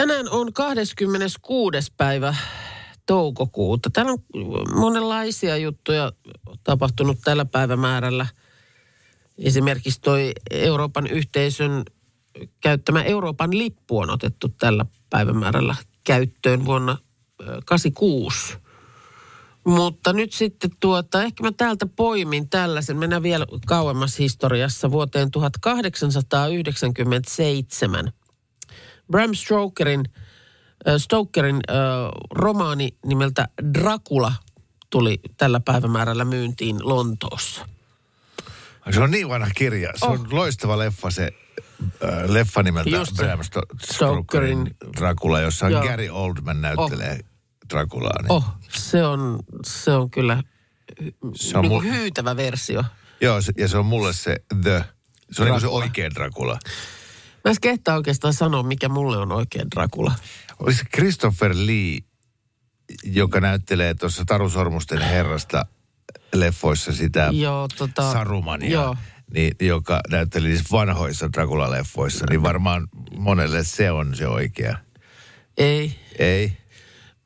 [0.00, 1.92] Tänään on 26.
[1.96, 2.34] päivä
[3.06, 3.90] toukokuuta.
[3.90, 4.18] Täällä on
[4.74, 6.12] monenlaisia juttuja
[6.64, 8.26] tapahtunut tällä päivämäärällä.
[9.38, 11.84] Esimerkiksi toi Euroopan yhteisön
[12.60, 15.74] käyttämä Euroopan lippu on otettu tällä päivämäärällä
[16.04, 16.98] käyttöön vuonna
[17.64, 18.56] 86.
[19.64, 22.98] Mutta nyt sitten tuota, ehkä mä täältä poimin tällaisen.
[22.98, 28.12] Mennään vielä kauemmas historiassa vuoteen 1897.
[29.12, 30.04] Bram Stokerin,
[30.88, 31.76] äh, Stokerin äh,
[32.30, 34.32] romaani nimeltä Dracula
[34.90, 37.66] tuli tällä päivämäärällä myyntiin Lontoossa.
[38.90, 39.92] Se on niin vanha kirja.
[39.96, 40.26] Se on Oh.
[40.32, 41.30] loistava leffa se
[42.04, 43.16] äh, leffa nimeltä Just.
[43.16, 45.82] Bram Sto- Stokerin- Dracula, jossa on Joo.
[45.82, 47.20] Gary Oldman näyttelee
[47.70, 48.22] Draculaa.
[48.22, 48.32] Niin.
[48.32, 50.42] Oh, se on, se on kyllä
[51.34, 52.84] Se on niin mul- hyytävä versio.
[53.20, 54.84] Joo, se- ja se on mulle se The.
[55.32, 56.58] Se on niin se oikea Dracula.
[57.44, 60.12] Mä en kehtaa oikeastaan sanoa, mikä mulle on oikein Dracula.
[60.58, 61.98] Oli se Christopher Lee,
[63.04, 65.66] joka näyttelee tuossa Taru Sormusten herrasta
[66.34, 68.70] leffoissa sitä Joo, tota, Sarumania.
[68.70, 68.96] Joo.
[69.34, 74.78] Niin, joka näytteli siis vanhoissa Dracula-leffoissa, niin varmaan monelle se on se oikea.
[75.58, 75.98] Ei.
[76.18, 76.52] Ei?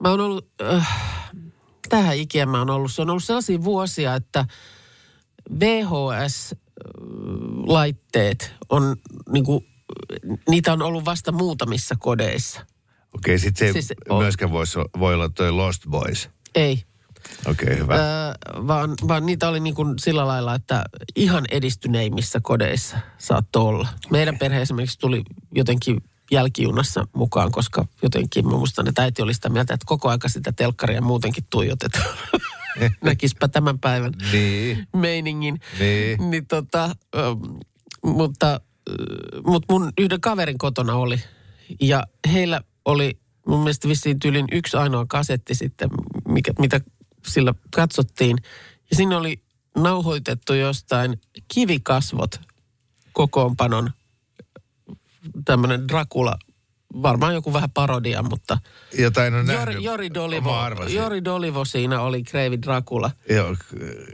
[0.01, 0.89] Mä oon ollut, äh,
[1.89, 4.45] tähän ikään mä oon ollut, se on ollut sellaisia vuosia, että
[5.61, 8.97] VHS-laitteet on
[9.33, 9.65] niinku,
[10.49, 12.67] niitä on ollut vasta muutamissa kodeissa.
[13.15, 16.31] Okei, sitten se ei Siis myöskään voisi, voi olla toi Lost Boys.
[16.55, 16.85] Ei.
[17.47, 17.95] Okei, hyvä.
[17.95, 18.03] Öö,
[18.67, 20.85] vaan, vaan niitä oli niin kuin sillä lailla, että
[21.17, 23.89] ihan edistyneimmissä kodeissa saattoi olla.
[24.11, 25.23] Meidän perhe esimerkiksi tuli
[25.55, 30.29] jotenkin jälkijunassa mukaan, koska jotenkin mä muistan, että äiti oli sitä mieltä, että koko aika
[30.29, 32.17] sitä telkkaria muutenkin tuijotetaan.
[33.05, 34.87] Näkispä tämän päivän Niin.
[34.97, 35.61] meiningin.
[35.79, 36.31] Niin.
[36.31, 37.21] niin tota, ö,
[38.05, 38.61] mutta,
[39.47, 41.21] mutta mun yhden kaverin kotona oli.
[41.81, 45.91] Ja heillä oli mun mielestä vissiin tyylin yksi ainoa kasetti sitten,
[46.29, 46.81] mikä, mitä
[47.27, 48.39] sillä katsottiin.
[48.91, 49.37] Ja siinä oli
[49.77, 51.21] nauhoitettu jostain
[51.55, 52.41] kivikasvot
[53.13, 53.91] kokoonpanon
[55.45, 56.39] tämmöinen Dracula,
[57.03, 58.59] varmaan joku vähän parodia, mutta
[58.99, 59.47] Jotain on.
[59.47, 60.57] Jori, Jori, Dolivo.
[60.89, 63.11] Jori Dolivo siinä oli Kreivi Dracula.
[63.31, 63.57] Joo,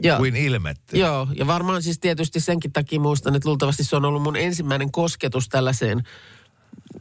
[0.03, 0.97] Ja- kuin ilmettä.
[0.97, 4.91] Joo, ja varmaan siis tietysti senkin takia muistan, että luultavasti se on ollut mun ensimmäinen
[4.91, 6.03] kosketus tällaiseen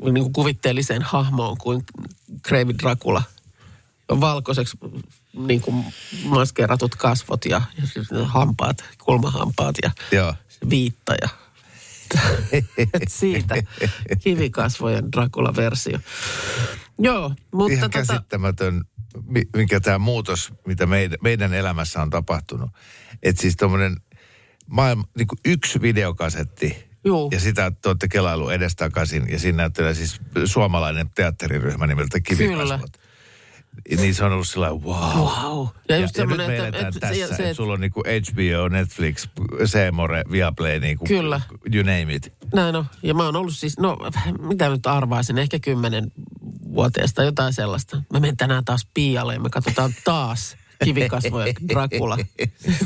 [0.03, 1.85] niin kuin kuvitteelliseen hahmoon kuin
[2.43, 3.23] Kreivi Dracula.
[4.21, 4.79] Valkoiseksi
[5.33, 5.85] niin kuin
[6.25, 7.63] maskeeratut kasvot ja,
[8.19, 10.35] ja hampaat, kulmahampaat ja Joo.
[10.71, 11.29] viitta ja
[12.95, 13.55] et siitä
[14.23, 15.99] kivikasvojen Dracula-versio.
[16.99, 18.85] Joo, mutta Ihan tota, käsittämätön,
[19.27, 22.71] mi- mikä tämä muutos, mitä meidän, meidän elämässä on tapahtunut.
[23.23, 23.97] Että siis tuommoinen
[24.67, 27.29] maailma, niin kuin yksi videokasetti, Juu.
[27.33, 33.10] ja sitä te olette kelailu edestakaisin, ja siinä näyttelee siis suomalainen teatteriryhmä nimeltä Kivikasvot.
[33.97, 35.17] Niin se on ollut sellainen, wow.
[35.17, 35.67] wow.
[35.89, 37.73] Ja Ja, just ja nyt semmoinen, me eletään että, tässä, se, että se, et sulla
[37.73, 39.29] on niinku HBO, Netflix,
[39.65, 41.41] Seemore, Viaplay, niinku, Kyllä.
[41.75, 42.33] you name it.
[42.55, 42.87] Näin on.
[43.03, 43.97] Ja mä oon ollut siis, no
[44.39, 46.13] mitä nyt arvaisin, ehkä kymmenen
[46.75, 48.03] vuoteesta jotain sellaista.
[48.13, 52.19] Mä menen tänään taas piialle ja me katsotaan taas kivikasvoja Dracula.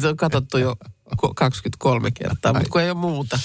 [0.00, 0.76] Se on katsottu jo
[1.16, 3.38] ko- 23 kertaa, mutta kun ei ole muuta.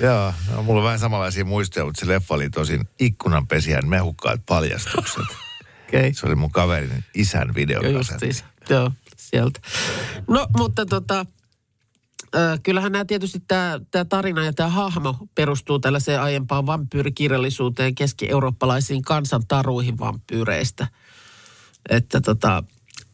[0.00, 5.45] Joo, no, mulla on vähän samanlaisia muistoja, mutta se leffa oli tosin ikkunanpesijän mehukkaat paljastukset.
[5.88, 6.14] Okay.
[6.14, 8.26] Se oli mun kaverin isän videokasetti.
[8.26, 8.44] siis.
[8.70, 9.60] Joo, sieltä.
[10.28, 11.26] No, mutta tota,
[12.62, 19.98] kyllähän nämä tietysti tämä, tämä tarina ja tämä hahmo perustuu tällaiseen aiempaan vampyyrikirjallisuuteen keski-eurooppalaisiin kansantaruihin
[19.98, 20.86] vampyyreistä.
[21.88, 22.64] Että tota,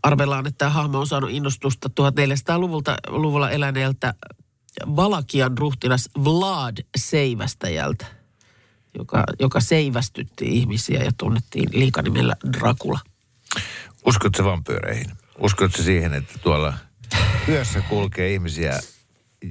[0.02, 4.14] arvellaan, että tämä hahmo on saanut innostusta 1400-luvulta luvulla eläneeltä
[4.86, 8.06] Valakian ruhtinas Vlad Seivästäjältä,
[8.98, 13.00] joka, joka seivästytti ihmisiä ja tunnettiin liikanimellä Dracula.
[14.06, 15.06] Uskotko se vampyyreihin?
[15.38, 16.74] Uskotko siihen, että tuolla
[17.48, 18.80] yössä kulkee ihmisiä,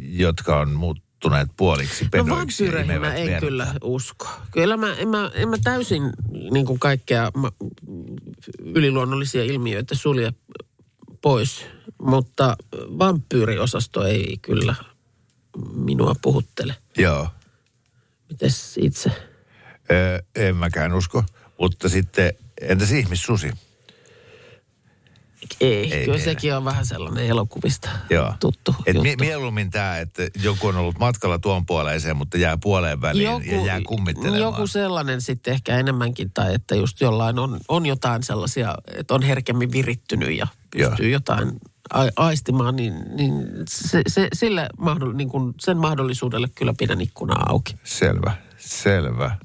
[0.02, 3.46] jotka on muuttuneet puoliksi No pedoiksi vampyyreihin mä en verta?
[3.46, 4.28] kyllä usko.
[4.52, 6.02] Kyllä mä, en, mä, en mä täysin
[6.52, 7.52] niin kuin kaikkea ma,
[8.60, 10.34] yliluonnollisia ilmiöitä sulje
[11.22, 11.66] pois,
[12.02, 14.76] mutta vampyyriosasto ei kyllä
[15.74, 16.76] minua puhuttele.
[16.98, 17.28] Joo.
[18.30, 19.31] Mites itse?
[19.92, 21.24] Öö, en mäkään usko.
[21.60, 23.52] Mutta sitten, entäs ihmissusi?
[25.62, 28.34] Ei, Ei kyllä sekin on vähän sellainen elokuvista Joo.
[28.40, 29.02] tuttu Et juttu.
[29.04, 33.66] mie- mieluummin tämä, että joku on ollut matkalla tuon puoleiseen, mutta jää puoleen väliin ja
[33.66, 34.40] jää kummittelemaan.
[34.42, 39.22] joku sellainen sitten ehkä enemmänkin, tai että just jollain on, on jotain sellaisia, että on
[39.24, 40.90] herkemmin virittynyt ja Joo.
[40.90, 41.52] pystyy jotain
[41.94, 43.34] a- aistimaan, niin, niin
[43.70, 47.76] se, se, sille mahdoll, niin kuin sen mahdollisuudelle kyllä pidän ikkunaa auki.
[47.84, 49.38] Selvä, selvä.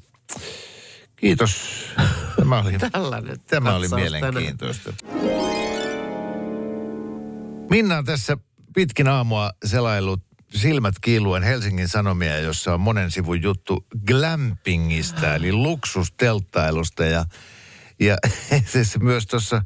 [1.16, 1.86] Kiitos.
[2.36, 4.92] Tämä oli, Tällainen tämä oli mielenkiintoista.
[7.70, 8.36] Minna on tässä
[8.74, 10.20] pitkin aamua selaillut
[10.54, 17.04] silmät kiiluen Helsingin Sanomia, jossa on monen sivun juttu glampingista, eli luksustelttailusta.
[17.04, 17.24] Ja,
[18.00, 18.16] ja
[18.66, 19.62] se myös tuossa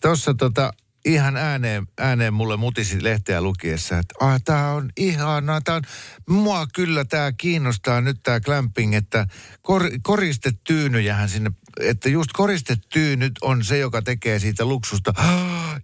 [0.00, 0.72] tossa tota,
[1.04, 5.82] ihan ääneen, ääneen mulle mutisi lehteä lukiessa, että ah, tämä on ihanaa, tää on,
[6.28, 9.26] mua kyllä tämä kiinnostaa nyt tämä glamping, että
[9.62, 15.14] kor, koristetyynyjähän sinne, että just koristetyynyt on se, joka tekee siitä luksusta.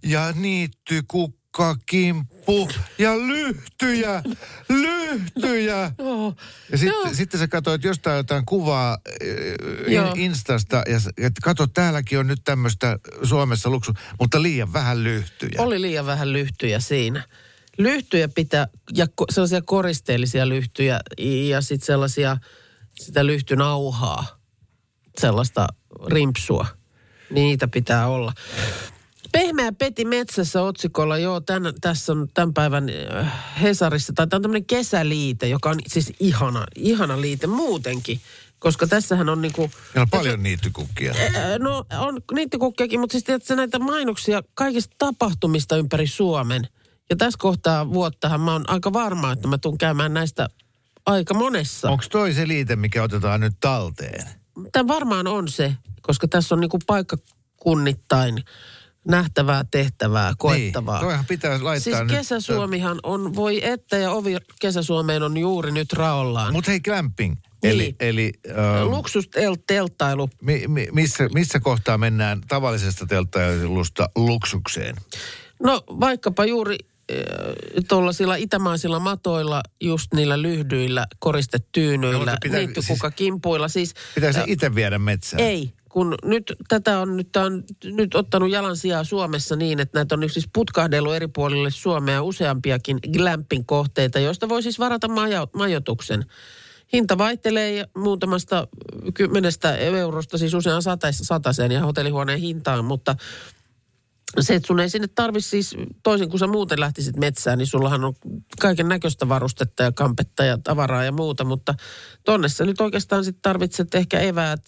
[0.03, 1.40] Ja niitty, kukka,
[1.85, 4.23] kimppu ja lyhtyjä,
[4.69, 5.91] lyhtyjä.
[5.97, 6.35] Joo.
[6.71, 7.13] Ja sitten, Joo.
[7.13, 10.13] sitten sä katsoit jostain jotain kuvaa äh, Joo.
[10.13, 15.51] in, Instasta ja että kato, täälläkin on nyt tämmöistä Suomessa luksu, mutta liian vähän lyhtyjä.
[15.61, 17.23] Oli liian vähän lyhtyjä siinä.
[17.77, 20.99] Lyhtyjä pitää, ja sellaisia koristeellisia lyhtyjä
[21.49, 22.37] ja sitten sellaisia,
[22.99, 24.39] sitä lyhtynauhaa,
[25.19, 25.67] sellaista
[26.07, 26.67] rimpsua.
[27.29, 28.33] Niitä pitää olla.
[29.31, 32.87] Pehmeä peti metsässä otsikolla, joo, tän, tässä on tämän päivän
[33.19, 38.21] äh, Hesarissa, tai tämä on tämmöinen kesäliite, joka on siis ihana, ihana liite muutenkin,
[38.59, 39.61] koska tässähän on niinku...
[39.61, 41.13] Meillä on paljon niittykukkia.
[41.35, 46.67] Ää, No on niittikukkiakin, mutta siis tiedätkö, näitä mainoksia kaikista tapahtumista ympäri Suomen.
[47.09, 50.49] Ja tässä kohtaa vuottahan mä oon aika varma, että mä tuun käymään näistä
[51.05, 51.89] aika monessa.
[51.89, 54.27] Onko toi se liite, mikä otetaan nyt talteen?
[54.71, 58.43] Tämä varmaan on se, koska tässä on niinku paikkakunnittain
[59.07, 60.97] nähtävää, tehtävää, koettavaa.
[60.99, 62.11] Niin, toihan pitää laittaa siis nyt.
[62.17, 66.53] Kesäsuomihan on, voi että ja ovi Kesäsuomeen on juuri nyt raollaan.
[66.53, 67.35] Mutta hei, glamping.
[67.63, 67.73] Niin.
[67.73, 70.29] Eli, eli äh, Luksustelttailu.
[70.41, 74.95] mi, mi, missä, missä kohtaa mennään tavallisesta telttailusta luksukseen?
[75.63, 76.77] No vaikkapa juuri
[77.87, 83.67] tuollaisilla itämaisilla matoilla, just niillä lyhdyillä, No, koristetyynyillä, mutta pitää- niittykukakimpuilla.
[83.67, 85.43] Siis, Pitää se äh, itse viedä metsään.
[85.43, 90.15] ei, kun nyt tätä on nyt, on nyt ottanut jalan sijaa Suomessa niin, että näitä
[90.15, 96.25] on siis putkahdellut eri puolille Suomea useampiakin glamping kohteita, joista voi siis varata majo, majoituksen.
[96.93, 98.67] Hinta vaihtelee muutamasta
[99.13, 103.15] kymmenestä eurosta, siis usean sataseen ja hotellihuoneen hintaan, mutta
[104.39, 108.03] se, että sun ei sinne tarvi siis, toisin kuin sä muuten lähtisit metsään, niin sullahan
[108.03, 108.13] on
[108.61, 111.75] kaiken näköistä varustetta ja kampetta ja tavaraa ja muuta, mutta
[112.25, 114.61] tonne sä nyt oikeastaan sitten tarvitset ehkä eväät,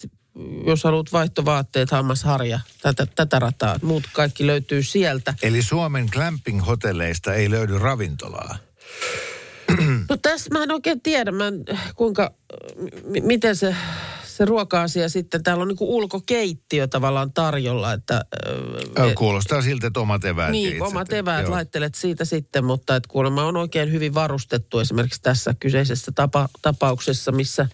[0.66, 3.78] jos haluat vaihtovaatteet, hammasharja, tätä, tätä rataa.
[3.82, 5.34] Muut kaikki löytyy sieltä.
[5.42, 8.56] Eli Suomen glamping-hotelleista ei löydy ravintolaa.
[10.08, 11.64] No tässä mä en oikein tiedä, mä en,
[11.94, 12.34] kuinka,
[13.04, 13.76] m- miten se,
[14.24, 18.24] se ruoka-asia sitten, täällä on niinku ulkokeittiö tavallaan tarjolla, että...
[18.98, 20.50] Ö, Kuulostaa siltä, että omat eväät.
[20.50, 21.50] Niin, itse omat eväät Joo.
[21.50, 27.32] laittelet siitä sitten, mutta että kuulemma on oikein hyvin varustettu esimerkiksi tässä kyseisessä tapa, tapauksessa,
[27.32, 27.68] missä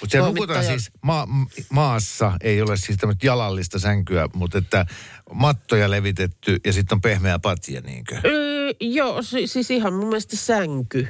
[0.00, 1.28] Mutta se nukutaan siis ma-
[1.70, 4.86] maassa, ei ole siis tämmöistä jalallista sänkyä, mutta että
[5.32, 8.20] mattoja levitetty ja sitten on pehmeä patja, niinkö?
[8.24, 11.08] Öö, joo, si- siis ihan mun mielestä sänky.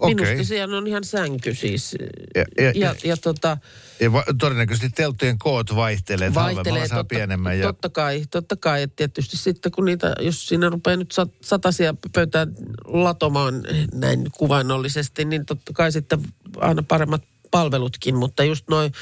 [0.00, 0.14] Okei.
[0.14, 1.96] Minusta siellä on ihan sänky siis.
[2.34, 3.58] Ja- ja- ja, ja tota,
[4.00, 7.58] Ja va- todennäköisesti telttojen koot vaihtelee, halvemmalla saa totta, pienemmän.
[7.58, 7.66] Ja...
[7.66, 8.82] totta kai, totta kai.
[8.82, 12.54] että tietysti sitten kun niitä, jos siinä rupeaa nyt sat, satasia pöytään
[12.84, 13.54] latomaan
[13.94, 16.18] näin kuvainnollisesti, niin totta kai sitten
[16.56, 18.16] aina paremmat palvelutkin.
[18.16, 18.92] Mutta just noin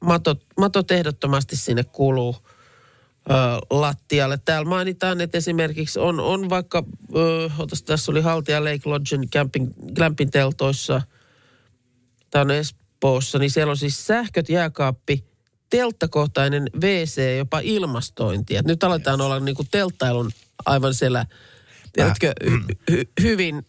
[0.00, 2.36] matot, matot ehdottomasti sinne kuuluu
[3.30, 3.32] ö,
[3.70, 4.38] lattialle.
[4.44, 6.84] Täällä mainitaan, että esimerkiksi on, on vaikka,
[7.16, 11.02] ö, otas, tässä oli Haltia Lake Lodgen camping, glamping teltoissa,
[12.30, 15.24] tämä on Espoossa, niin siellä on siis sähköt, jääkaappi,
[15.70, 18.56] telttakohtainen WC, jopa ilmastointi.
[18.56, 20.30] Et nyt aletaan olla niinku telttailun
[20.66, 21.26] aivan siellä,
[21.92, 22.58] tiedätkö, hy,
[22.90, 23.62] hy, hyvin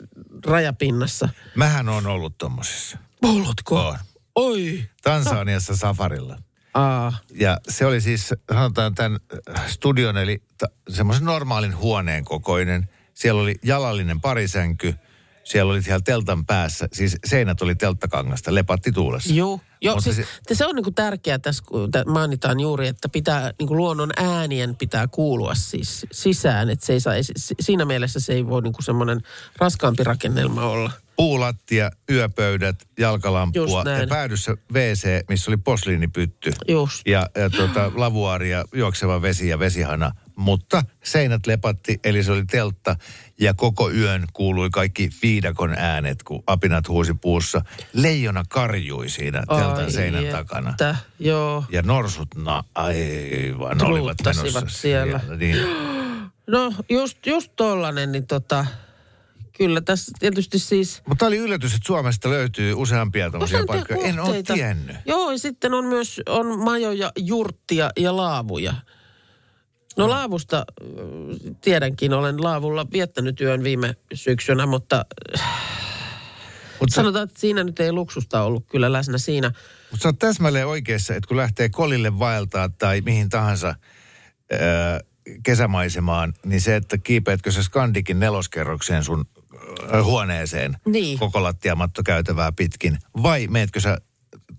[0.45, 1.29] rajapinnassa.
[1.55, 2.98] Mähän on ollut tommosessa.
[3.21, 3.88] Ollutko?
[3.88, 3.98] On.
[4.35, 4.83] Oi.
[5.03, 6.38] Tansaniassa safarilla.
[6.73, 9.19] Aa, Ja se oli siis, sanotaan tämän
[9.57, 12.89] äh, studion, eli ta- semmoisen normaalin huoneen kokoinen.
[13.13, 14.93] Siellä oli jalallinen parisänky.
[15.43, 19.33] Siellä oli siellä teltan päässä, siis seinät oli telttakangasta, lepatti tuulessa.
[19.33, 23.51] Joo, joo Mutta siis se- se, on niinku tärkeää tässä, kun mainitaan juuri, että pitää,
[23.60, 26.69] niinku luonnon äänien pitää kuulua siis sisään.
[26.69, 29.21] Että se ei saa, si- siinä mielessä se ei voi niinku semmoinen
[29.57, 30.91] raskaampi rakennelma olla.
[31.15, 36.51] Puulattia, yöpöydät, jalkalampua ja päädyssä WC, missä oli posliinipytty.
[36.67, 37.01] Just.
[37.07, 42.45] Ja, ja tuota, lavuaari ja juokseva vesi ja vesihana mutta seinät lepatti, eli se oli
[42.45, 42.95] teltta.
[43.39, 47.62] Ja koko yön kuului kaikki viidakon äänet, kun apinat huusi puussa.
[47.93, 50.75] Leijona karjui siinä teltan Ai seinän että, takana.
[51.19, 51.65] Joo.
[51.71, 55.19] Ja norsut, no aivan, olivat menossa siellä.
[55.38, 55.57] Niin.
[56.48, 58.65] No just, just tollanen, niin tota,
[59.57, 61.01] kyllä tässä tietysti siis...
[61.07, 64.07] Mutta oli yllätys, että Suomesta löytyy useampia tämmöisiä paikkoja.
[64.07, 64.53] En ole kohteita.
[64.53, 64.95] tiennyt.
[65.05, 68.74] Joo, ja sitten on myös on majoja, jurttia ja laavuja.
[69.98, 70.65] No laavusta
[71.62, 75.05] tiedänkin, olen laavulla viettänyt yön viime syksynä, mutta
[76.79, 79.51] Mutta sä, sanotaan, että siinä nyt ei luksusta ollut kyllä läsnä siinä.
[79.91, 85.00] mut sä oot täsmälleen oikeassa, että kun lähtee kolille vaeltaa tai mihin tahansa ää,
[85.43, 89.25] kesämaisemaan, niin se, että kiipeätkö sä Skandikin neloskerrokseen sun
[89.91, 91.19] ää, huoneeseen Niin.
[91.19, 93.98] koko lattiamatto käytävää pitkin, vai meetkö sä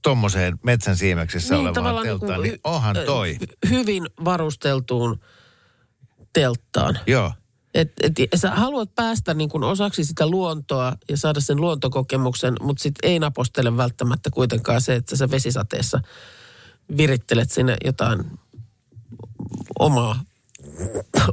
[0.03, 3.39] tommoseen metsän siimeksessä olevaan tavallaan telttaan, niinku niin onhan hy- toi.
[3.43, 5.21] hy- hyvin varusteltuun
[6.33, 6.99] telttaan.
[7.07, 7.33] Joo.
[7.75, 12.83] Et, et, sä haluat päästä niin kuin osaksi sitä luontoa ja saada sen luontokokemuksen, mutta
[12.83, 16.01] sitten ei napostele välttämättä kuitenkaan se, että sä vesisateessa
[16.97, 18.25] virittelet sinne jotain
[19.79, 20.21] omaa,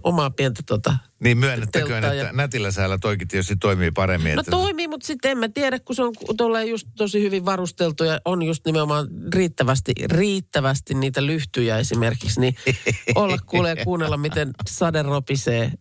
[0.04, 0.98] omaa pientä tota...
[1.20, 4.36] Niin myönnettäköön, että ja- nätillä säällä toikin tietysti toimii paremmin.
[4.36, 7.46] No että toimii, mutta sitten en mä tiedä, kun se on tolleen just tosi hyvin
[7.46, 12.56] varusteltu ja on just nimenomaan riittävästi, riittävästi niitä lyhtyjä esimerkiksi, niin
[13.16, 15.72] olla kuulee kuunnella, miten sade ropisee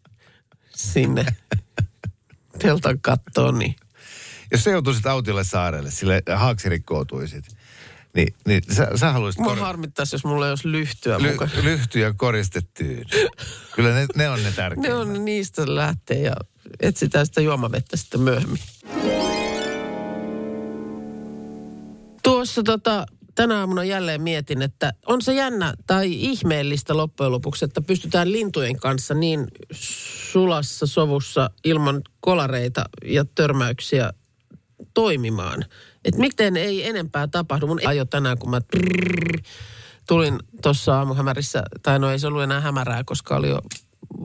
[0.75, 1.27] sinne
[2.59, 3.75] teltan kattoon, niin
[4.53, 7.45] Jos sä joutuisit autiolle saarelle, sille haaksi rikkoutuisit,
[8.17, 11.51] niin, niin sä, sä haluaisit mua kor- harmittaisi, jos mulla ei olisi lyhtyä ly- mukaan.
[11.63, 13.05] lyhtyä koristettyyn.
[13.75, 14.93] Kyllä ne, ne on ne Ne tärkeimmät.
[14.93, 16.35] on niistä lähtee ja
[16.81, 18.59] etsitään sitä juomavettä sitten myöhemmin.
[22.23, 27.81] Tuossa tota, tänä aamuna jälleen mietin, että on se jännä tai ihmeellistä loppujen lopuksi, että
[27.83, 29.47] pystytään lintujen kanssa niin
[30.33, 34.13] sulassa sovussa ilman kolareita ja törmäyksiä
[34.95, 35.65] toimimaan.
[36.05, 37.67] Että miten ei enempää tapahdu.
[37.67, 39.39] Mun ajo tänään, kun mä trrrr,
[40.09, 43.61] tulin tuossa aamuhämärissä, tai no ei se ollut enää hämärää, koska oli jo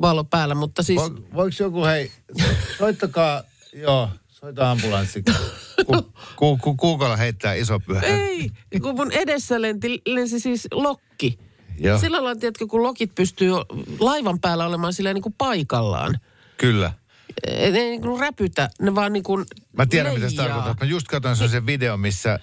[0.02, 1.02] valo päällä, mutta siis...
[1.02, 2.12] Vo, voiko joku, hei,
[2.78, 5.24] soittakaa, joo, soita ambulanssi.
[5.86, 8.02] Ku, ku, ku, kuukolla heittää iso pyhä.
[8.02, 8.52] Ei,
[8.82, 11.40] kun mun edessä lenti, lensi siis lokki.
[11.80, 12.00] Joo.
[12.00, 13.52] Sillä lailla, tiedätkö, kun lokit pystyy
[14.00, 16.20] laivan päällä olemaan silleen niin kuin paikallaan.
[16.58, 16.94] Kyllä.
[17.48, 19.46] Ei ne niin kuin räpytä, ne vaan niin kuin
[19.78, 20.56] Mä tiedän, mitä se leijaa.
[20.56, 20.86] tarkoittaa.
[20.86, 22.40] Mä just katsoin sellaisen video, missä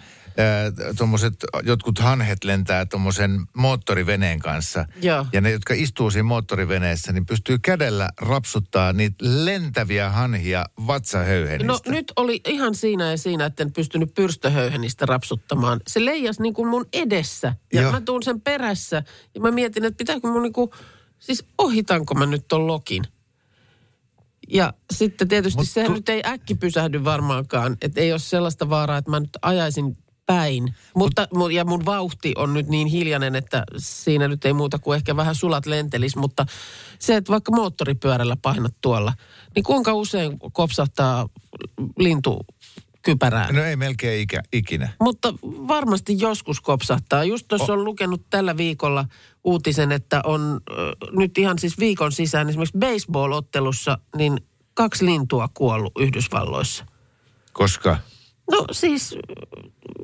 [0.99, 4.87] tuommoiset jotkut hanhet lentää tuommoisen moottoriveneen kanssa.
[5.03, 5.27] Joo.
[5.33, 11.91] Ja ne, jotka istuu siinä moottoriveneessä, niin pystyy kädellä rapsuttaa niitä lentäviä hanhia vatsahöyhenistä.
[11.91, 15.81] No nyt oli ihan siinä ja siinä, että en pystynyt pyrstöhöyhenistä rapsuttamaan.
[15.87, 17.93] Se leijas niin kuin mun edessä ja Joo.
[17.93, 19.03] mä tuun sen perässä
[19.35, 20.71] ja mä mietin, että pitääkö mun niin kuin,
[21.19, 23.05] siis ohitanko mä nyt ton lokin.
[24.50, 28.71] Ja sitten tietysti Mut sehän tu- nyt ei äkki pysähdy varmaankaan, että ei ole sellaista
[28.71, 30.75] vaaraa, että mä nyt ajaisin päin.
[30.95, 34.97] Mutta, Mut, ja mun vauhti on nyt niin hiljainen, että siinä nyt ei muuta kuin
[34.97, 36.47] ehkä vähän sulat lentelis, mutta
[36.99, 39.12] se, että vaikka moottoripyörällä painat tuolla,
[39.54, 41.28] niin kuinka usein kopsahtaa
[41.99, 42.38] lintu
[43.02, 43.54] kypärään?
[43.54, 44.88] no ei melkein ikä, ikinä.
[45.00, 47.25] Mutta varmasti joskus kopsahtaa.
[47.25, 49.04] Just tuossa on lukenut tällä viikolla
[49.44, 50.75] uutisen, että on ö,
[51.12, 54.40] nyt ihan siis viikon sisään esimerkiksi baseball-ottelussa, niin
[54.75, 56.85] kaksi lintua kuollut Yhdysvalloissa.
[57.52, 57.99] Koska
[58.50, 59.14] No siis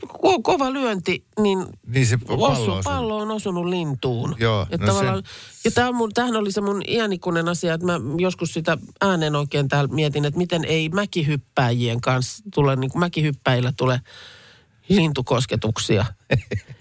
[0.07, 4.35] ko- kova lyönti, niin niin se pallo osu, on pallo on osunut lintuun.
[4.39, 7.87] Joo, ja no tavallaan, se- ja tämä mun, tämähän oli se mun iänikuinen asia, että
[7.87, 13.01] mä joskus sitä äänen oikein täällä mietin, että miten ei mäkihyppääjien kanssa tule, niin kuin
[13.01, 14.01] mäkihyppäjillä tule
[14.89, 16.07] lintukosketuksia.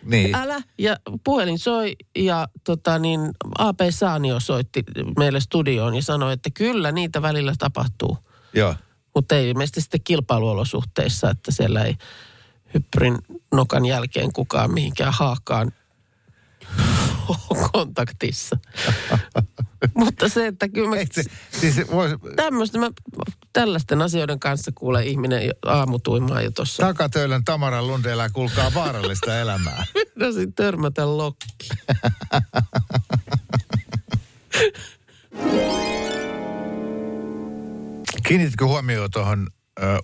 [0.06, 0.36] Niin.
[0.36, 0.62] Älä.
[0.78, 3.20] Ja puhelin soi ja tota niin,
[3.58, 4.84] AP Saanio soitti
[5.18, 8.18] meille studioon ja sanoi, että kyllä niitä välillä tapahtuu.
[8.54, 8.76] Joo.
[9.16, 11.96] Mutta ei ilmeisesti sitten kilpailuolosuhteissa, että siellä ei
[12.74, 13.18] hyppyrin
[13.54, 15.74] nokan jälkeen kukaan mihinkään haakkaan ole
[17.72, 18.58] kontaktissa.
[19.96, 21.24] Mutta se, että kyllä mä se,
[21.60, 22.92] siis se voisi, tämmöistä, mä
[23.54, 26.84] tällaisten asioiden kanssa kuule ihminen aamutuimaa jo tuossa.
[26.84, 29.86] Takatöölön Tamara Lund elää kuulkaa vaarallista elämää.
[30.20, 31.70] Tasin törmätä lokki.
[38.28, 39.48] Kiinnitkö huomioon tuohon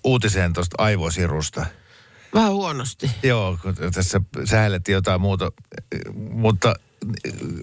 [0.03, 1.65] uutiseen tuosta aivosirusta?
[2.33, 3.11] Vähän huonosti.
[3.23, 5.51] Joo, kun tässä säällettiin jotain muuta,
[6.15, 6.75] mutta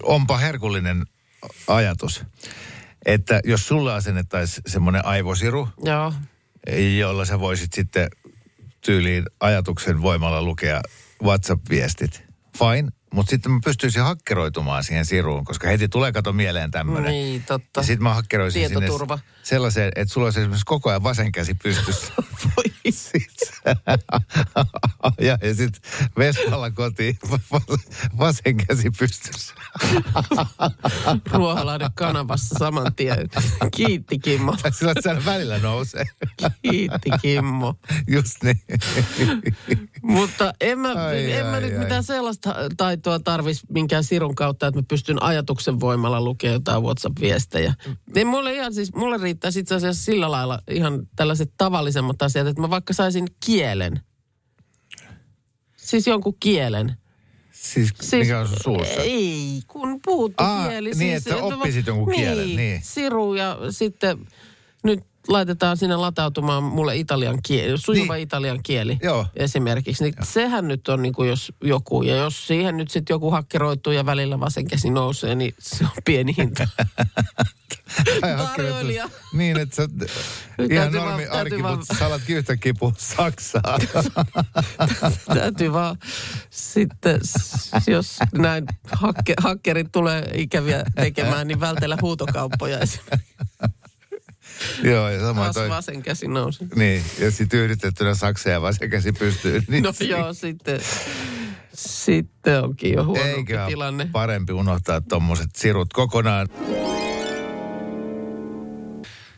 [0.03, 1.05] onpa herkullinen
[1.67, 2.23] ajatus,
[3.05, 6.13] että jos sulle asennettaisiin semmoinen aivosiru, Joo.
[6.99, 8.09] jolla sä voisit sitten
[8.81, 10.81] tyyliin ajatuksen voimalla lukea
[11.23, 12.23] WhatsApp-viestit.
[12.57, 17.11] Fine, Mutta sitten mä pystyisin hakkeroitumaan siihen siruun, koska heti tulee kato mieleen tämmöinen.
[17.11, 17.79] Niin, totta.
[17.79, 19.17] Ja sitten mä hakkeroisin Tietoturva.
[19.17, 22.13] sinne sellaiseen, että sulla olisi esimerkiksi koko ajan vasen käsi pystyssä.
[22.57, 23.61] Voi Sit-
[25.21, 25.81] ja ja sitten
[26.17, 27.19] vessalla kotiin
[28.19, 29.53] vasen käsi pystyssä.
[31.33, 33.29] Ruoholahden kanavassa saman tien.
[33.75, 34.55] Kiitti Kimmo.
[34.71, 36.05] Sillä että välillä nousee.
[36.61, 37.75] Kiitti Kimmo.
[38.07, 38.61] Just niin.
[40.01, 41.79] Mutta en mä, Ai, en mä ai, nyt ai.
[41.79, 47.73] mitään sellaista taitoa tarvis minkään sirun kautta, että mä pystyn ajatuksen voimalla lukemaan jotain WhatsApp-viestejä.
[48.15, 52.61] Niin mulle, ihan siis, mulle riittää itse asiassa sillä lailla ihan tällaiset tavallisemmat asiat, että
[52.61, 53.99] mä vaikka saisin kielen.
[55.77, 56.95] Siis jonkun kielen.
[57.51, 59.01] Siis, Siis, mikä on sun suussa?
[59.01, 60.91] Ei, kun puhuttu Aa, kieli.
[60.91, 62.81] niin, että mä- oppisit jonkun kielen, niin.
[62.83, 64.27] Siru ja sitten
[65.29, 68.23] laitetaan sinne latautumaan mulle italian kieli, sujuva Niin.
[68.23, 69.25] italian kieli Joo.
[69.35, 70.03] esimerkiksi.
[70.03, 73.93] Niin sehän nyt on niin kuin jos joku, ja jos siihen nyt sitten joku hakkeroituu
[73.93, 76.67] ja välillä vasen käsi nousee, niin se on pieni hinta.
[78.21, 79.09] Tarjoilija.
[79.33, 79.87] Niin, että sä
[80.69, 83.61] ihan normi vaan- arki, vaan- mutta sä alatkin yhtäkkiä puhua saksaa.
[85.33, 85.97] Täytyy vaan
[86.49, 87.19] sitten,
[87.87, 93.35] jos näin hakke, hakkerit tulee ikäviä tekemään, niin vältellä huutokauppoja esimerkiksi.
[94.91, 95.69] Joo, ja sama Taas toi.
[95.69, 96.65] vasen käsi nousi.
[96.75, 99.63] Niin, ja sitten yhdistettynä saksa ja vasen käsi pystyy.
[99.67, 100.79] Niin No joo, sitten,
[101.73, 104.09] sitten onkin jo huonompi Eikä tilanne.
[104.11, 106.47] parempi unohtaa tuommoiset sirut kokonaan.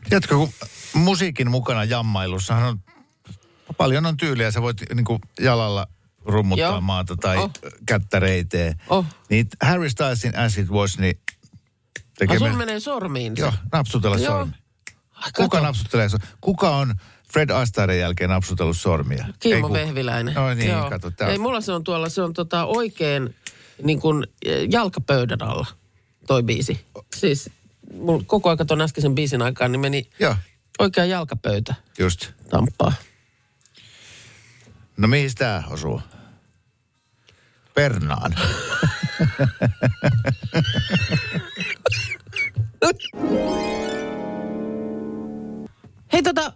[0.10, 0.50] Tiedätkö, kun
[0.94, 2.80] musiikin mukana jammailussahan on
[3.78, 4.51] paljon on tyyliä.
[4.51, 5.88] Sä voit niin kuin jalalla
[6.25, 6.82] rummuttaa Joo.
[6.82, 7.51] maata tai Oh.
[7.86, 8.75] kättä reiteen.
[8.90, 9.06] Oh.
[9.30, 12.40] Niin Harry Stylesin As It Was, niin Ah, tekee...
[12.40, 13.34] sun me- menee sormiin.
[13.38, 14.25] Joo, napsutella Joo.
[14.38, 14.51] sormi.
[15.22, 16.08] Ai, Kuka napsuttelee?
[16.42, 16.96] Kuka on
[17.34, 19.25] Fred Astairen jälkeen napsutellut sormia?
[19.40, 19.80] Kimmo kuka.
[19.80, 20.34] Vehviläinen.
[20.34, 20.90] No niin, Joo.
[20.90, 21.12] kato.
[21.12, 23.36] Tää Ei, mulla se on tuolla, se on tota oikein
[23.84, 25.68] niin kuin eh, jalkapöydän alla
[26.28, 26.86] toi biisi.
[27.16, 27.50] Siis
[27.94, 30.36] mulla koko ajan ton äskeisen biisin aikaan, niin meni Joo,
[30.80, 32.29] oikea jalkapöytä just.
[32.50, 32.94] tamppaa.
[34.98, 36.01] No mihin tää osuu?
[37.74, 38.36] Pernaan.
[46.14, 46.54] Hei tota,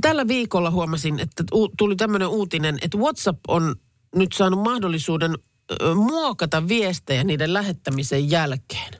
[0.00, 1.44] tällä viikolla huomasin, että
[1.78, 3.74] tuli tämmöinen uutinen, että WhatsApp on
[4.14, 5.34] nyt saanut mahdollisuuden
[5.94, 8.92] muokata viestejä niiden lähettämisen jälkeen.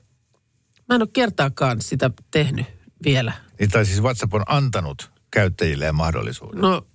[0.89, 2.67] Mä en ole kertaakaan sitä tehnyt
[3.05, 3.33] vielä.
[3.61, 6.61] Niin, tai siis WhatsApp on antanut käyttäjilleen mahdollisuuden.
[6.61, 6.87] No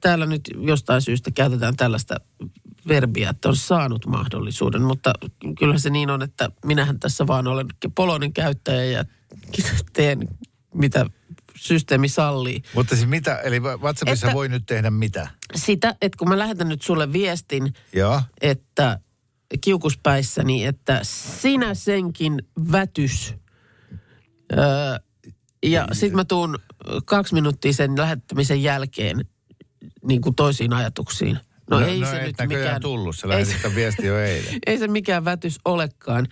[0.00, 2.16] täällä nyt jostain syystä käytetään tällaista
[2.88, 5.12] verbiä, että on saanut mahdollisuuden, mutta
[5.58, 9.04] kyllä se niin on, että minähän tässä vaan olen poloinen käyttäjä ja
[9.92, 10.28] teen
[10.74, 11.06] mitä
[11.64, 12.62] systeemi sallii.
[12.74, 15.28] Mutta siis mitä, eli WhatsAppissa Että- voi nyt tehdä mitä?
[15.54, 18.22] Sitä, että kun mä lähetän nyt sulle viestin, Joo.
[18.40, 18.98] että
[19.60, 23.34] kiukuspäissäni, että sinä senkin vätys.
[24.52, 24.98] Öö,
[25.66, 26.58] ja sitten mä tuun
[27.04, 29.24] kaksi minuuttia sen lähettämisen jälkeen
[30.06, 31.38] niin kuin toisiin ajatuksiin.
[31.70, 32.82] No, ei no se et nyt mikään...
[32.82, 34.54] tullut, se- sitä viestiä jo eilen.
[34.66, 36.26] Ei se mikään vätys olekaan.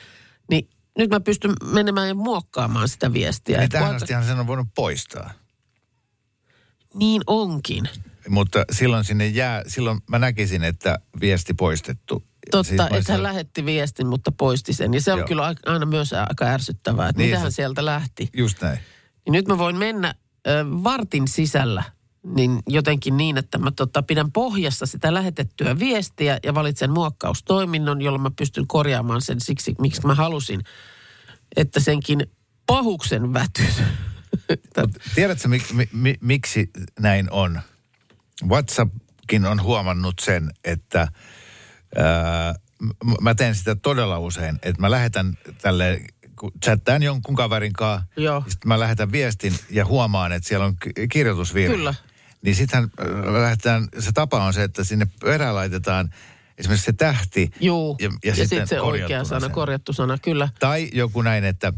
[0.98, 3.58] Nyt mä pystyn menemään ja muokkaamaan sitä viestiä.
[3.58, 5.30] Niin tähän astihan sen on voinut poistaa.
[6.94, 7.88] Niin onkin.
[8.28, 12.22] Mutta silloin sinne jää, silloin mä näkisin, että viesti poistettu.
[12.50, 14.94] Totta, Siis että hän lähetti viestin, mutta poisti sen.
[14.94, 15.28] Ja se on Joo.
[15.28, 18.30] kyllä aina myös aika ärsyttävää, että Niin mitähän se- sieltä lähti.
[18.36, 18.78] Just näin.
[19.24, 20.14] Niin nyt mä voin mennä
[20.46, 20.50] ö,
[20.84, 21.82] vartin sisällä
[22.26, 28.18] niin jotenkin niin, että mä tota, pidän pohjassa sitä lähetettyä viestiä ja valitsen muokkaustoiminnon, jolla
[28.18, 30.62] mä pystyn korjaamaan sen siksi, miksi mä halusin,
[31.56, 32.26] että senkin
[32.66, 33.82] pahuksen vätys.
[35.14, 37.60] Tiedätkö, mi, mi, mi, miksi näin on?
[38.48, 41.08] WhatsAppkin on huomannut sen, että
[41.96, 42.54] ää,
[43.20, 46.00] mä teen sitä todella usein, että mä lähetän tälle,
[46.38, 48.44] kun chattaan jonkun kaverin kanssa, Joo.
[48.48, 51.76] sitten mä lähetän viestin ja huomaan, että siellä on ki- kirjoitusvirhe.
[51.76, 51.94] Kyllä.
[52.44, 56.14] Niin sittenhän äh, lähdetään, se tapa on se, että sinne perään laitetaan
[56.58, 57.50] esimerkiksi se tähti.
[57.60, 59.50] Juu, Ja, ja, ja, sitten sitten se oikea sana, sen.
[59.50, 60.48] korjattu sana, kyllä.
[60.60, 61.72] Tai joku näin, että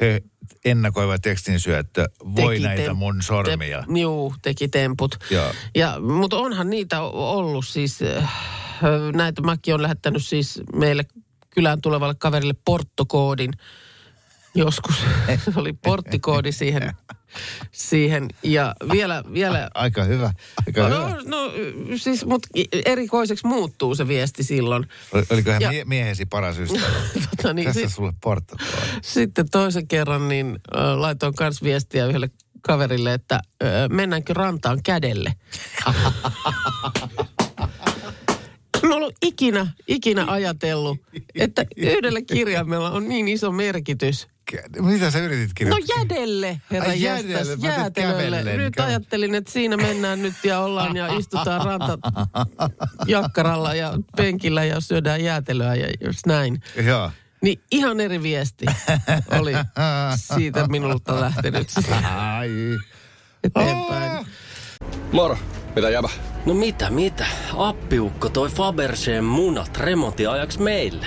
[0.00, 0.22] he
[0.64, 3.84] ennakoiva tekstin syöttö, voi Teki näitä tem- mun sormia.
[3.94, 5.16] Te, juu, teki temput.
[5.30, 5.52] Joo.
[5.74, 8.32] Ja, mutta onhan niitä ollut siis, äh,
[9.14, 11.04] näitä mäkin on lähettänyt siis meille
[11.50, 13.50] kylään tulevalle kaverille porttokoodin
[14.54, 14.94] joskus.
[15.44, 16.92] Se oli porttikoodi siihen,
[17.72, 20.32] siihen ja vielä, vielä Aika hyvä.
[20.66, 21.18] Aika No, hyvä.
[21.24, 21.52] no
[21.96, 22.48] siis, mutta
[22.84, 24.86] erikoiseksi muuttuu se viesti silloin.
[25.12, 26.86] Ol- Oliko hän Ja- mie- miehesi paras ystävä?
[27.36, 28.72] Tota, niin, Tässä sit, sulle porttokoodi.
[29.02, 32.30] sitten toisen kerran niin äh, laitoin kans viestiä yhdelle
[32.62, 35.32] kaverille, että äh, mennäänkö rantaan kädelle.
[38.88, 40.98] Mä ollut ikinä, ikinä ajatellut,
[41.34, 44.28] että yhdellä kirjaimella on niin iso merkitys.
[44.80, 45.96] Mitä sä yritit No kirjoittaa?
[45.98, 48.56] jädelle, herra Ai jädelle, jäätelölle.
[48.56, 51.98] Nyt ajattelin, että siinä mennään nyt ja ollaan ja istutaan ranta
[53.06, 56.62] jakkaralla ja penkillä ja syödään jäätelöä ja just näin.
[56.86, 57.10] Joo.
[57.42, 58.66] Niin ihan eri viesti
[59.40, 59.52] oli
[60.36, 61.68] siitä minulta lähtenyt
[62.16, 62.50] Ai.
[63.44, 64.26] eteenpäin.
[65.12, 65.38] Moro,
[65.76, 66.08] mitä jäbä?
[66.46, 67.26] No mitä, mitä?
[67.56, 71.06] Appiukko toi Faberseen munat remontiajaksi meille.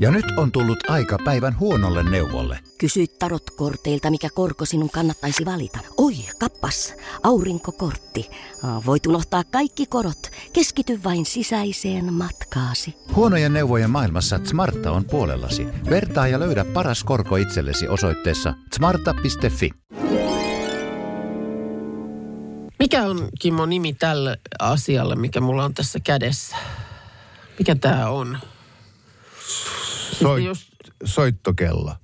[0.00, 2.58] Ja nyt on tullut aika päivän huonolle neuvolle.
[2.78, 5.78] Kysy tarotkorteilta, mikä korko sinun kannattaisi valita.
[5.96, 8.30] Oi, kappas, aurinkokortti.
[8.86, 10.30] Voit unohtaa kaikki korot.
[10.52, 12.94] Keskity vain sisäiseen matkaasi.
[13.14, 15.66] Huonojen neuvojen maailmassa Smarta on puolellasi.
[15.90, 19.70] Vertaa ja löydä paras korko itsellesi osoitteessa smarta.fi.
[22.78, 26.56] Mikä on, Kimmo, nimi tälle asialle, mikä mulla on tässä kädessä?
[27.58, 28.38] Mikä tämä on?
[30.18, 30.68] Soit, Just,
[31.04, 31.94] soittokello.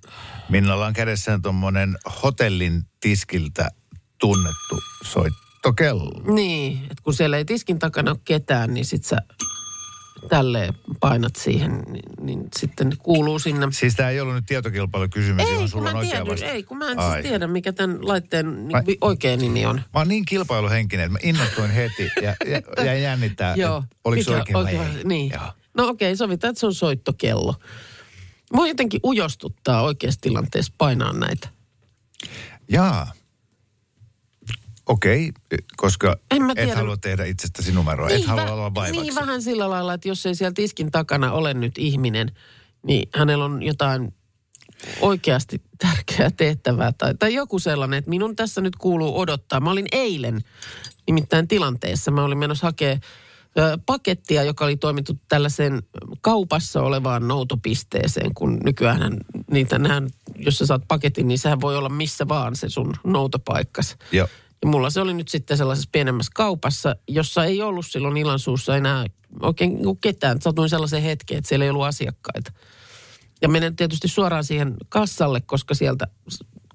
[0.49, 3.69] Minnalla on kädessään tuommoinen hotellin tiskiltä
[4.21, 6.35] tunnettu soittokello.
[6.35, 9.17] niin, että kun siellä ei tiskin takana ole ketään, niin sit sä
[10.29, 13.67] tälleen painat siihen, niin, niin sitten kuuluu sinne.
[13.71, 16.47] Siis tämä ei ollut nyt tietokilpailukysymys, Ei, johon sulla on oikea vasta.
[16.47, 17.13] ei, kun mä en Ai.
[17.13, 19.77] siis tiedä, mikä tämän laitteen Mä- niin, oikea nimi on.
[19.77, 23.77] Mä oon niin kilpailuhenkinen, että mä innostuin heti ja, ja, ja jännittää, Joo.
[23.85, 25.05] että oliko se Mikä oikein vai ei.
[25.05, 25.31] Niin.
[25.35, 25.53] Joo.
[25.75, 27.55] No okei, sovitaan, että se on soittokello.
[28.55, 31.49] Mua jotenkin ujostuttaa oikeassa tilanteessa painaa näitä.
[32.69, 33.13] Jaa.
[34.87, 35.33] Okei,
[35.77, 36.77] koska En mä et tiedä.
[36.77, 39.01] halua tehdä itsestäsi numeroa, et halua vä- olla vaivaksi.
[39.03, 42.31] Niin vähän sillä lailla, että jos ei siellä tiskin takana ole nyt ihminen,
[42.83, 44.15] niin hänellä on jotain
[45.01, 49.61] oikeasti tärkeää tehtävää tai, tai joku sellainen, että minun tässä nyt kuuluu odottaa.
[49.61, 50.41] Mä olin eilen
[51.07, 53.01] nimittäin tilanteessa, mä olin menossa hakemaan
[53.59, 55.83] ö, pakettia, joka oli toimittu tällaiseen
[56.21, 59.17] kaupassa olevaan noutopisteeseen, kun nykyään
[59.51, 63.97] niitä nähdään, jos sä saat paketin, niin sehän voi olla missä vaan se sun noutopaikkas.
[64.13, 64.29] Joo.
[64.63, 69.07] Ja mulla se oli nyt sitten sellaisessa pienemmässä kaupassa, jossa ei ollut silloin Ilansuussa enää
[69.43, 70.41] oikein niinku ketään.
[70.41, 72.53] Satuin sellaisen hetken, että siellä ei ollut asiakkaita.
[73.43, 76.07] Ja menen tietysti suoraan siihen kassalle, koska sieltä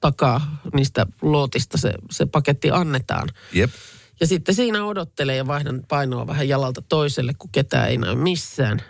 [0.02, 3.30] takaa niistä lootista se, se paketti annetaan.
[3.54, 3.72] Jep.
[4.20, 8.82] Ja sitten siinä odottelen ja vaihdan painoa vähän jalalta toiselle, kun ketään ei näy missään.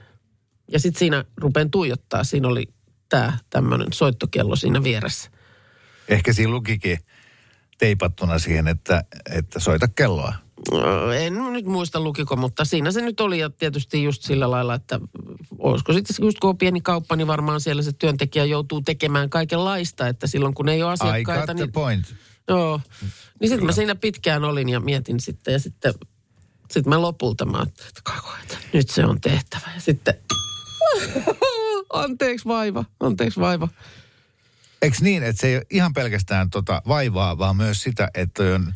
[0.72, 2.24] Ja sitten siinä rupean tuijottaa.
[2.24, 2.68] Siinä oli
[3.10, 5.32] tämä tämmöinen soittokello siinä vieressä.
[6.08, 6.98] Ehkä siinä lukikin
[7.78, 10.34] teipattuna siihen, että, että soita kelloa.
[10.74, 14.74] Öö, En nyt muista lukiko, mutta siinä se nyt oli ja tietysti just sillä lailla,
[14.74, 15.00] että
[15.58, 20.08] olisiko sitten just kun on pieni kauppa, niin varmaan siellä se työntekijä joutuu tekemään kaikenlaista,
[20.08, 22.16] että silloin kun ei ole I got asiakkaita, the niin, point.
[22.50, 22.82] Joo,
[23.40, 25.94] niin sitten mä siinä pitkään olin ja mietin sitten ja sitten
[26.72, 27.90] sitten mä lopulta mä ajattelin,
[28.42, 30.14] että nyt se on tehtävä ja sitten
[31.94, 33.68] anteeksi vaiva, anteeksi vaiva.
[34.82, 38.74] Eikö niin, että se ei ole ihan pelkästään tota vaivaa, vaan myös sitä, että on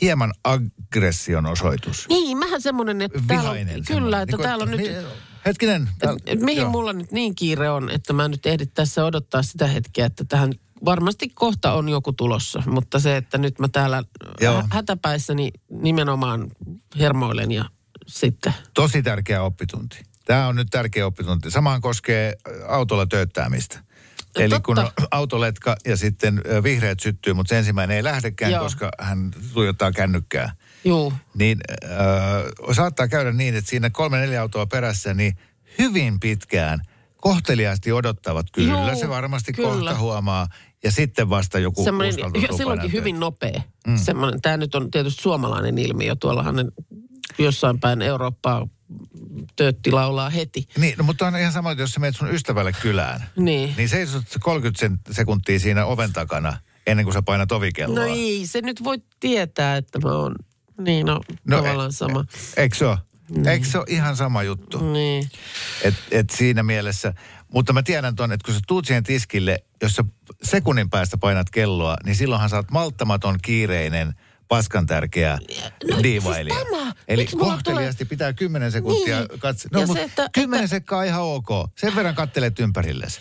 [0.00, 2.06] hieman aggression osoitus.
[2.08, 3.84] Niin, mähän semmoinen, että täällä on, Vihainen.
[3.84, 4.22] kyllä, semmoinen.
[4.22, 4.80] että Niin täällä on nyt...
[4.80, 5.88] mi- Hetkinen.
[5.98, 6.70] täällä- Et, et mihin joo.
[6.70, 10.52] mulla nyt niin kiire on, että mä nyt ehdin tässä odottaa sitä hetkeä, että tähän
[10.84, 12.62] varmasti kohta on joku tulossa.
[12.66, 14.04] Mutta se, että nyt mä täällä
[14.40, 14.54] Joo.
[14.56, 16.50] hä- hätäpäissäni nimenomaan
[16.98, 17.64] hermoilen ja
[18.06, 18.54] sitten...
[18.74, 20.02] Tosi tärkeä oppitunti.
[20.24, 21.50] Tämä on nyt tärkeä oppitunti.
[21.50, 23.80] Samahan koskee ä, autolla tööttäämistä.
[24.36, 24.66] Eli Totta.
[24.66, 24.76] kun
[25.10, 28.62] autoletka ja sitten ä, vihreät syttyy, mutta se ensimmäinen ei lähdekään, Joo.
[28.62, 30.52] koska hän tuijottaa kännykkää.
[30.84, 31.90] Juu, Niin äh,
[32.74, 35.36] saattaa käydä niin, että siinä kolme neljä autoa perässä, niin
[35.78, 36.80] hyvin pitkään
[37.16, 38.46] kohteliaasti odottavat.
[38.52, 39.68] Kyllä Joo, se varmasti kyllä.
[39.68, 40.46] kohta huomaa.
[40.84, 43.62] Ja sitten vasta joku semmoinen, tulla silloinkin hyvin nopea.
[43.86, 43.96] Mm.
[43.96, 46.16] Semmoinen, tämä nyt on tietysti suomalainen ilmiö.
[46.20, 46.64] Tuollahan ne
[47.38, 48.66] jossain päin Eurooppaa
[49.56, 50.66] töötti laulaa heti.
[50.78, 53.74] Niin, no, mutta on ihan sama, että jos sä menet sun ystävälle kylään, Niin.
[53.76, 58.04] niin seisot sä 30 sen- sekuntia siinä oven takana ennen kuin sä painat ovikelloa.
[58.06, 60.34] No ei, se nyt voi tietää, että mä oon...
[60.80, 62.24] Niin, no, no tavallaan e- sama.
[62.56, 62.98] Eikö se ole?
[63.46, 64.92] Eikö se ole ihan sama juttu?
[64.92, 65.30] Niin.
[65.82, 67.14] Et, et siinä mielessä.
[67.52, 70.04] Mutta mä tiedän ton, että kun sä tuut siihen tiskille, jos sä
[70.42, 74.14] sekunnin päästä painat kelloa, niin silloinhan sä oot malttamaton, kiireinen,
[74.48, 75.38] paskan tärkeä
[75.90, 76.54] no, diivailija.
[76.56, 76.92] siis tämä.
[77.08, 79.40] Eli mulla kohteliasti pitää 10 sekuntia Niin.
[79.40, 79.68] katsoa.
[79.72, 81.48] No, mutta että- 10 että- sekkaa ihan ok.
[81.76, 83.20] Sen verran kattelet ympärillesi.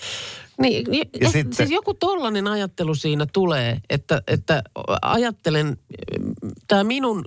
[0.62, 4.64] Niin, niin Ja eh, sitten- siis joku tollainen ajattelu siinä tulee, että, että
[5.02, 5.78] ajattelen,
[6.68, 7.26] tämä minun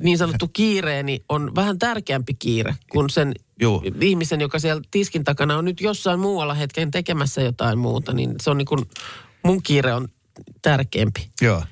[0.00, 3.82] niin sanottu kiireeni on vähän tärkeämpi kiire kuin sen Juu.
[4.00, 8.50] ihmisen, joka siellä tiskin takana on nyt jossain muualla hetken tekemässä jotain muuta, niin se
[8.50, 8.80] on niin kuin,
[9.44, 10.08] mun kiire on
[10.62, 11.28] tärkeämpi.
[11.40, 11.62] Joo.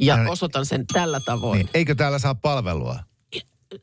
[0.00, 0.32] Ja No niin.
[0.32, 1.58] osoitan sen tällä tavoin.
[1.58, 2.98] Niin, eikö täällä saa palvelua?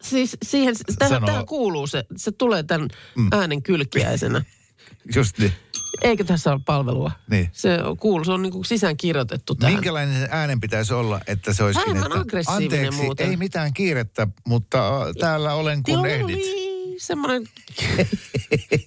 [0.01, 2.87] Siis siihen, tähän, Sanoo- tähän kuuluu se, se tulee tämän
[3.31, 4.43] äänen kylkiäisenä.
[5.15, 5.53] Just niin.
[6.01, 7.11] Eikö tässä ole palvelua?
[7.29, 7.49] Niin.
[7.51, 9.73] Se on kuuluu, se on niin sisään kirjoitettu tähän.
[9.75, 13.29] Minkälainen äänen pitäisi olla, että se olisikin, Vähemmän että aggressiivinen anteeksi, muuten.
[13.29, 16.41] ei mitään kiirettä, mutta täällä olen kun ehdit.
[16.41, 17.43] Tiluli, semmoinen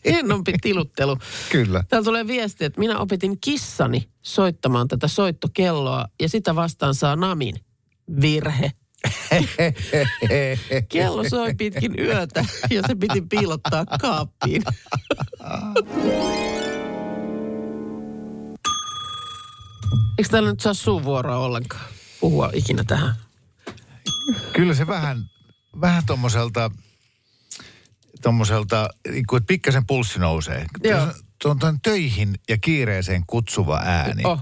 [0.05, 1.17] hennompi tiluttelu.
[1.51, 1.85] Kyllä.
[1.89, 7.55] Täällä tulee viesti, että minä opetin kissani soittamaan tätä soittokelloa ja sitä vastaan saa namin.
[8.21, 8.73] Virhe.
[10.93, 14.63] Kello soi pitkin yötä ja se piti piilottaa kaappiin.
[20.21, 21.85] Eikö täällä nyt saa suuvuoroa ollenkaan
[22.21, 23.15] puhua ikinä tähän?
[24.53, 25.31] Kyllä se vähän,
[25.81, 26.71] vähän tommoselta,
[28.23, 30.67] tommoselta, että pikkasen pulssi nousee.
[30.85, 31.07] Joo.
[31.43, 34.23] Tuo on tuon töihin ja kiireeseen kutsuva ääni.
[34.25, 34.41] Oh.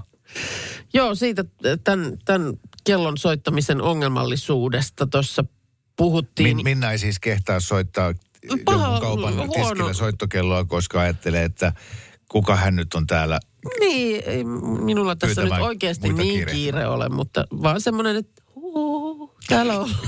[0.93, 1.45] Joo, siitä
[1.83, 5.43] tämän, tämän kellon soittamisen ongelmallisuudesta tuossa
[5.97, 6.55] puhuttiin.
[6.55, 8.13] Min, Minna ei siis kehtaa soittaa
[8.65, 9.53] Paha, jonkun kaupan huono.
[9.53, 11.73] keskellä soittokelloa, koska ajattelee, että
[12.29, 13.39] kuka hän nyt on täällä.
[13.79, 14.43] Niin, ei
[14.83, 16.51] minulla tässä Pyytämään nyt oikeasti niin kiireitä.
[16.51, 19.89] kiire ole, mutta vaan semmoinen, että huu, täällä on.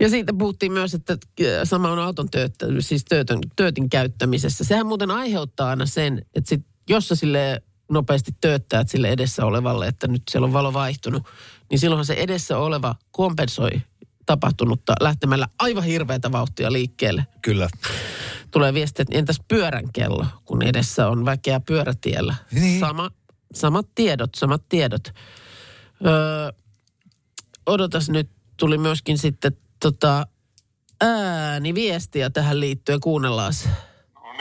[0.00, 1.16] Ja siitä puhuttiin myös, että
[1.64, 4.64] sama on auton tööttä, siis töötön, töötin käyttämisessä.
[4.64, 9.86] Sehän muuten aiheuttaa aina sen, että sit, jos sä sille nopeasti tööttäät sille edessä olevalle,
[9.86, 11.22] että nyt siellä on valo vaihtunut,
[11.70, 13.70] niin silloinhan se edessä oleva kompensoi
[14.26, 17.26] tapahtunutta lähtemällä aivan hirveätä vauhtia liikkeelle.
[17.42, 17.68] Kyllä.
[18.50, 22.34] Tulee viesti, että entäs pyörän kello, kun edessä on väkeä pyörätiellä.
[22.52, 22.80] Niin.
[22.80, 23.10] Sama,
[23.54, 25.08] samat tiedot, samat tiedot.
[26.06, 26.52] Öö,
[27.66, 30.26] odotas nyt, tuli myöskin sitten tota,
[31.00, 33.00] ääniviestiä tähän liittyen.
[33.00, 33.68] Kuunnellaan se.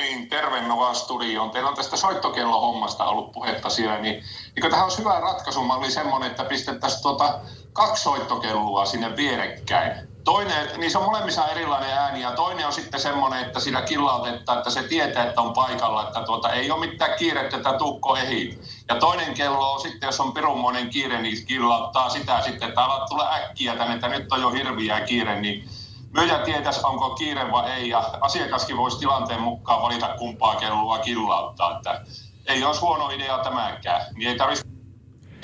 [0.05, 1.51] Niin, terve Nova Studioon.
[1.51, 4.23] Teillä on tästä soittokellohommasta ollut puhetta siellä, niin
[4.55, 7.39] eikö tähän olisi hyvä ratkaisumalli semmoinen, että pistettäisiin tuota
[7.73, 10.07] kaksi soittokelloa sinne vierekkäin.
[10.23, 14.57] Toinen, niin se on molemmissa erilainen ääni ja toinen on sitten semmoinen, että sillä killautetaan,
[14.57, 18.59] että se tietää, että on paikalla, että tuota, ei ole mitään kiirettä, että tukko ehii.
[18.89, 23.09] Ja toinen kello on sitten, jos on pirunmoinen kiire, niin killauttaa sitä sitten, että alat
[23.09, 25.69] tulla äkkiä tänne, että nyt on jo hirviä kiire, niin
[26.15, 31.77] myyjä tietäisi, onko kiire vai ei, ja asiakaskin voisi tilanteen mukaan valita kumpaa kelloa killauttaa,
[31.77, 32.05] että
[32.45, 34.01] ei olisi huono idea tämäkään.
[34.15, 34.69] Niin ei tarvitsisi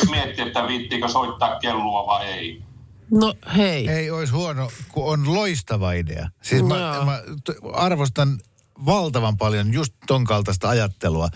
[0.09, 2.63] miettiä, että viittiikö soittaa kelloa vai ei.
[3.11, 3.89] No hei.
[3.89, 6.29] Ei olisi huono, kun on loistava idea.
[6.41, 7.05] Siis mä, Joo.
[7.05, 8.39] mä t- arvostan
[8.85, 11.29] valtavan paljon just ton kaltaista ajattelua,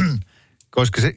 [0.76, 1.14] koska se,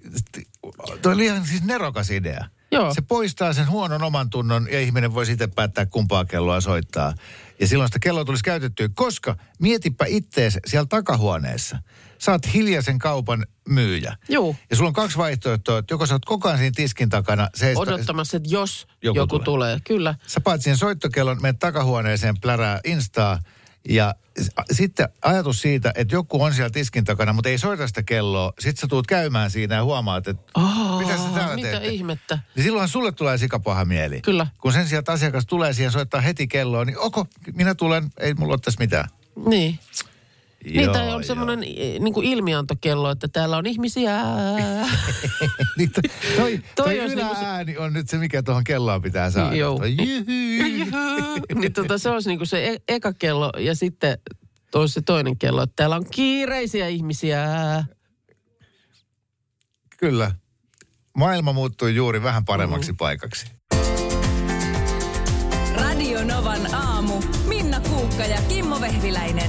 [1.01, 2.45] toi oli ihan siis nerokas idea.
[2.71, 2.93] Joo.
[2.93, 7.13] Se poistaa sen huonon oman tunnon ja ihminen voi sitten päättää kumpaa kelloa soittaa.
[7.59, 11.79] Ja silloin sitä kelloa tulisi käytettyä, koska mietipä ittees siellä takahuoneessa.
[12.27, 14.17] Oot hiljaisen kaupan myyjä.
[14.29, 14.55] Juu.
[14.69, 17.81] Ja sulla on kaksi vaihtoehtoa, että joko sä oot koko ajan siinä tiskin takana seistä,
[17.81, 19.45] Odottamassa, että jos Joku joku, tulee.
[19.45, 19.79] tulee.
[19.87, 20.15] Kyllä.
[20.27, 23.39] Sä paat siihen soittokellon, menet takahuoneeseen, plärää instaa.
[23.89, 24.15] Ja
[24.71, 28.53] sitten ajatus siitä, että joku on siellä tiskin takana, mutta ei soita sitä kelloa.
[28.59, 31.87] Sitten sä tuut käymään siinä ja huomaat, että Oh, mitä sä täällä mitä teette?
[31.89, 32.39] ihmettä.
[32.55, 34.21] Niin silloin sulle tulee sikapaha mieli.
[34.21, 34.47] Kyllä.
[34.61, 38.53] Kun sen sijaan asiakas tulee siihen soittaa heti kelloa, niin oko, minä tulen, ei mulla
[38.53, 39.09] ole tässä mitään.
[39.45, 39.79] Niin.
[40.65, 44.19] Niin, Joo, tai on semmoinen niin kuin ilmiantokello, että täällä on ihmisiä.
[45.77, 49.55] Niin to, toi, toi, Toi niinku yläääni on nyt se, mikä tuohon kelloon pitää saada.
[49.55, 49.77] Joo.
[49.77, 49.95] Toi
[51.55, 54.17] niin tota, se olisi niin kuin se e- eka kello ja sitten
[54.75, 57.45] olisi se toinen kello, että täällä on kiireisiä ihmisiä.
[59.97, 60.31] Kyllä.
[61.17, 62.45] Maailma muuttui juuri vähän Mm.
[62.45, 63.45] paremmaksi paikaksi.
[65.75, 67.21] Radio Novan aamu.
[67.47, 69.48] Minna Kuukka ja Kimmo Vehviläinen.